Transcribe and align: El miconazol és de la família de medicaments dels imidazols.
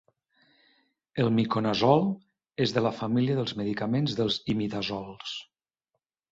El 1.23 1.29
miconazol 1.35 2.01
és 2.67 2.75
de 2.79 2.85
la 2.87 2.93
família 3.03 3.37
de 3.43 3.47
medicaments 3.63 4.19
dels 4.23 4.41
imidazols. 4.57 5.39